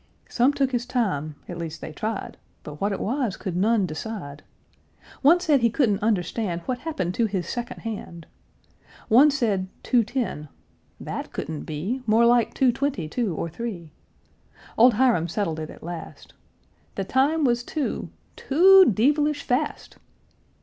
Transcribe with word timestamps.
Some 0.29 0.51
took 0.51 0.71
his 0.71 0.87
time, 0.87 1.35
at 1.47 1.59
least 1.59 1.79
they 1.79 1.91
tried, 1.91 2.37
But 2.63 2.81
what 2.81 2.91
it 2.91 2.99
was 2.99 3.37
could 3.37 3.55
none 3.55 3.85
decide; 3.85 4.41
One 5.21 5.39
said 5.39 5.61
he 5.61 5.69
couldn't 5.69 6.01
understand 6.01 6.61
What 6.61 6.79
happened 6.79 7.13
to 7.13 7.27
his 7.27 7.47
second 7.47 7.81
hand; 7.81 8.25
One 9.09 9.29
said 9.29 9.67
2.10; 9.83 10.47
that 10.99 11.31
couldn't 11.31 11.65
be 11.65 12.01
More 12.07 12.25
like 12.25 12.55
two 12.55 12.71
twenty 12.71 13.07
two 13.07 13.35
or 13.35 13.47
three; 13.47 13.93
Old 14.75 14.95
Hiram 14.95 15.27
settled 15.27 15.59
it 15.59 15.69
at 15.69 15.83
last; 15.83 16.33
"The 16.95 17.03
time 17.03 17.43
was 17.43 17.63
two 17.63 18.09
too 18.35 18.85
dee 18.91 19.11
vel 19.11 19.27
ish 19.27 19.43
fast!" 19.43 19.97